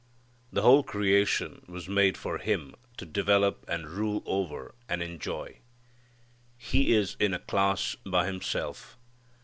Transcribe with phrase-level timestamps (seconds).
[0.51, 5.59] The whole creation was made for him to develop and rule over and enjoy.
[6.57, 8.97] He is in a class by himself.